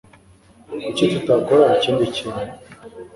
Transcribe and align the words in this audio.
Kuki 0.81 1.03
tutakora 1.13 1.65
ikindi 1.77 2.03
kintu? 2.15 2.43